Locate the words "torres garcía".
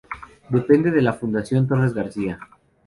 1.67-2.39